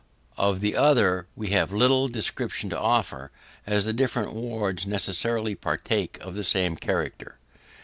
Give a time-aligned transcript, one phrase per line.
[0.35, 3.29] Of the other, we have little description to offer,
[3.67, 7.37] as the different wards necessarily partake of the same character.